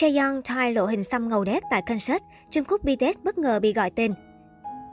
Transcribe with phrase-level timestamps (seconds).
[0.00, 3.72] Chaeyoung Thai lộ hình xăm ngầu đét tại concert, Trung Quốc BTS bất ngờ bị
[3.72, 4.14] gọi tên.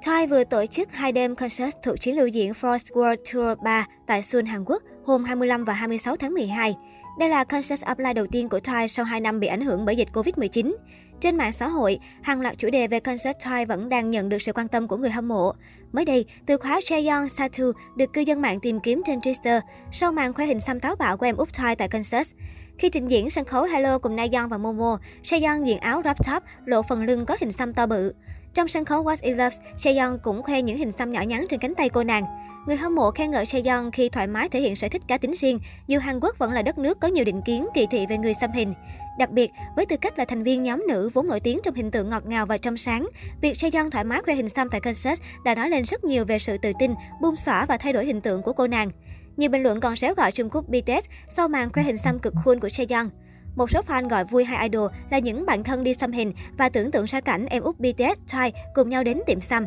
[0.02, 3.86] Thai vừa tổ chức hai đêm concert thuộc chuyến lưu diễn Frost World Tour 3
[4.08, 6.76] tại Seoul, Hàn Quốc hôm 25 và 26 tháng 12.
[7.20, 9.96] Đây là concert offline đầu tiên của Thai sau 2 năm bị ảnh hưởng bởi
[9.96, 10.76] dịch Covid-19.
[11.20, 14.42] Trên mạng xã hội, hàng loạt chủ đề về concert Twice vẫn đang nhận được
[14.42, 15.52] sự quan tâm của người hâm mộ.
[15.92, 19.62] Mới đây, từ khóa Chaeyoung Satu được cư dân mạng tìm kiếm trên Twitter
[19.92, 22.30] sau màn khoe hình xăm táo bạo của em út Twice tại concert.
[22.78, 26.44] Khi trình diễn sân khấu Hello cùng Nayeon và Momo, Chaeyoung diện áo crop top,
[26.66, 28.14] lộ phần lưng có hình xăm to bự.
[28.54, 31.60] Trong sân khấu What Is Love, Chaeyoung cũng khoe những hình xăm nhỏ nhắn trên
[31.60, 32.24] cánh tay cô nàng.
[32.68, 35.34] Người hâm mộ khen ngợi Chaeyoung khi thoải mái thể hiện sở thích cá tính
[35.36, 38.18] riêng, dù Hàn Quốc vẫn là đất nước có nhiều định kiến kỳ thị về
[38.18, 38.74] người xăm hình.
[39.20, 41.92] Đặc biệt, với tư cách là thành viên nhóm nữ vốn nổi tiếng trong hình
[41.92, 43.08] tượng ngọt ngào và trong sáng,
[43.42, 46.40] việc Chaeyoung thoải mái khoe hình xăm tại concert đã nói lên rất nhiều về
[46.40, 48.92] sự tự tin, buông xõa và thay đổi hình tượng của cô nàng.
[49.38, 52.34] Nhiều bình luận còn réo gọi Trung Quốc BTS sau màn khoe hình xăm cực
[52.44, 53.10] khuôn của Chaeyoung.
[53.56, 56.70] Một số fan gọi vui hai idol là những bạn thân đi xăm hình và
[56.70, 59.66] tưởng tượng ra cảnh em út BTS, Twice cùng nhau đến tiệm xăm.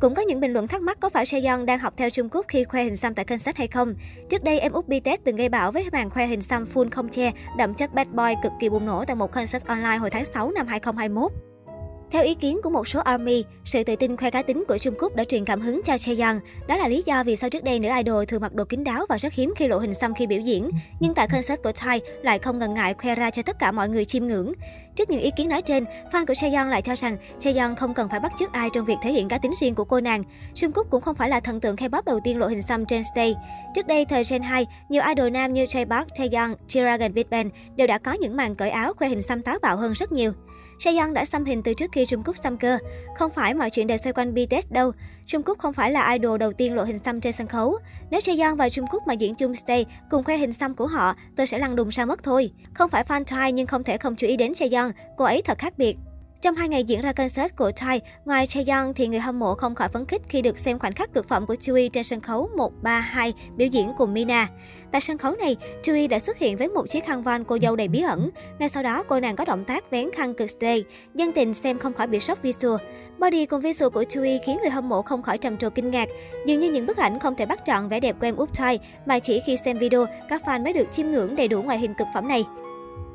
[0.00, 2.46] Cũng có những bình luận thắc mắc có phải Sejong đang học theo Trung Quốc
[2.48, 3.94] khi khoe hình xăm tại kênh sách hay không.
[4.30, 7.08] Trước đây, em út BTS từng gây bão với màn khoe hình xăm full không
[7.08, 10.24] che, đậm chất bad boy cực kỳ bùng nổ tại một concert online hồi tháng
[10.24, 11.47] 6 năm 2021.
[12.10, 14.94] Theo ý kiến của một số ARMY, sự tự tin khoe cá tính của Trung
[14.98, 16.40] Quốc đã truyền cảm hứng cho Chaeyoung.
[16.68, 19.06] Đó là lý do vì sao trước đây nữ idol thường mặc đồ kín đáo
[19.08, 20.70] và rất hiếm khi lộ hình xăm khi biểu diễn.
[21.00, 23.88] Nhưng tại concert của Thai lại không ngần ngại khoe ra cho tất cả mọi
[23.88, 24.52] người chiêm ngưỡng.
[24.96, 28.08] Trước những ý kiến nói trên, fan của Chaeyoung lại cho rằng Chaeyoung không cần
[28.08, 30.22] phải bắt chước ai trong việc thể hiện cá tính riêng của cô nàng.
[30.54, 33.02] Trung Quốc cũng không phải là thần tượng K-pop đầu tiên lộ hình xăm trên
[33.14, 33.34] stage.
[33.74, 37.50] Trước đây, thời Gen 2, nhiều idol nam như J Park, Chaeyoung, Jiragan Big Bang
[37.76, 40.32] đều đã có những màn cởi áo khoe hình xăm táo bạo hơn rất nhiều.
[40.78, 42.78] Sejong đã xăm hình từ trước khi Trung Quốc xăm cơ.
[43.16, 44.92] Không phải mọi chuyện đều xoay quanh BTS đâu.
[45.26, 47.78] Trung Quốc không phải là idol đầu tiên lộ hình xăm trên sân khấu.
[48.10, 51.14] Nếu Sejong và Trung Quốc mà diễn chung stage cùng khoe hình xăm của họ,
[51.36, 52.50] tôi sẽ lăn đùng ra mất thôi.
[52.74, 55.58] Không phải fan Twice nhưng không thể không chú ý đến Sejong, cô ấy thật
[55.58, 55.96] khác biệt.
[56.42, 59.74] Trong hai ngày diễn ra concert của Thai, ngoài Chaeyoung thì người hâm mộ không
[59.74, 62.50] khỏi phấn khích khi được xem khoảnh khắc cực phẩm của Chewy trên sân khấu
[62.56, 64.48] 132 biểu diễn cùng Mina.
[64.92, 67.76] Tại sân khấu này, Chewy đã xuất hiện với một chiếc khăn van cô dâu
[67.76, 68.30] đầy bí ẩn.
[68.58, 70.84] Ngay sau đó, cô nàng có động tác vén khăn cực stay.
[71.14, 72.80] Dân tình xem không khỏi bị sốc visual.
[73.18, 76.08] Body cùng visual của Chewy khiến người hâm mộ không khỏi trầm trồ kinh ngạc.
[76.46, 78.78] Dường như những bức ảnh không thể bắt trọn vẻ đẹp của em út Thai,
[79.06, 81.94] mà chỉ khi xem video, các fan mới được chiêm ngưỡng đầy đủ ngoại hình
[81.94, 82.44] cực phẩm này.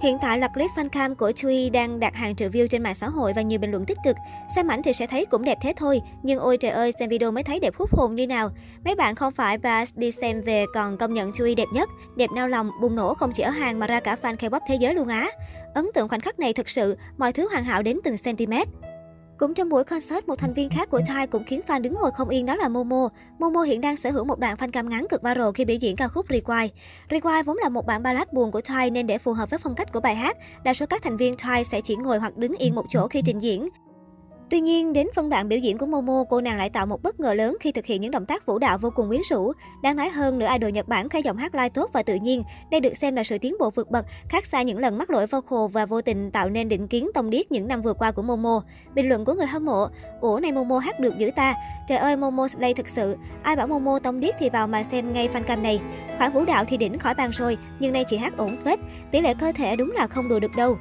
[0.01, 2.95] Hiện tại là clip fan cam của Chui đang đạt hàng triệu view trên mạng
[2.95, 4.15] xã hội và nhiều bình luận tích cực.
[4.55, 7.31] Xem ảnh thì sẽ thấy cũng đẹp thế thôi, nhưng ôi trời ơi, xem video
[7.31, 8.49] mới thấy đẹp hút hồn như nào.
[8.85, 12.29] Mấy bạn không phải Bass đi xem về còn công nhận Chui đẹp nhất, đẹp
[12.35, 14.93] nao lòng, bùng nổ không chỉ ở hàng mà ra cả fan K-pop thế giới
[14.93, 15.29] luôn á.
[15.73, 18.53] Ấn tượng khoảnh khắc này thực sự, mọi thứ hoàn hảo đến từng cm.
[19.37, 22.11] Cũng trong buổi concert, một thành viên khác của Thai cũng khiến fan đứng ngồi
[22.11, 23.09] không yên đó là Momo.
[23.39, 25.95] Momo hiện đang sở hữu một đoạn fan cam ngắn cực viral khi biểu diễn
[25.95, 26.69] ca khúc Rewind.
[27.09, 29.75] Rewind vốn là một bản ballad buồn của Thai nên để phù hợp với phong
[29.75, 32.55] cách của bài hát, đa số các thành viên Thai sẽ chỉ ngồi hoặc đứng
[32.57, 33.69] yên một chỗ khi trình diễn.
[34.49, 37.19] Tuy nhiên, đến phân đoạn biểu diễn của Momo, cô nàng lại tạo một bất
[37.19, 39.51] ngờ lớn khi thực hiện những động tác vũ đạo vô cùng quyến rũ.
[39.83, 42.43] Đáng nói hơn, nữ idol Nhật Bản khai giọng hát live tốt và tự nhiên.
[42.71, 45.27] Đây được xem là sự tiến bộ vượt bậc, khác xa những lần mắc lỗi
[45.27, 48.21] vocal và vô tình tạo nên định kiến tông điếc những năm vừa qua của
[48.21, 48.61] Momo.
[48.95, 49.87] Bình luận của người hâm mộ,
[50.21, 51.53] ủa này Momo hát được dữ ta.
[51.87, 53.17] Trời ơi, Momo slay thực sự.
[53.43, 55.81] Ai bảo Momo tông điếc thì vào mà xem ngay fan cam này.
[56.17, 58.79] Khoảng vũ đạo thì đỉnh khỏi bàn rồi, nhưng nay chị hát ổn phết.
[59.11, 60.77] Tỷ lệ cơ thể đúng là không đùa được đâu.